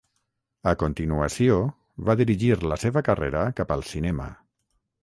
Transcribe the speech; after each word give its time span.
A 0.71 0.71
continuació 0.83 1.59
va 2.09 2.17
dirigir 2.23 2.51
la 2.73 2.79
seva 2.87 3.05
carrera 3.11 3.47
cap 3.63 3.77
al 3.79 3.87
cinema. 3.93 4.33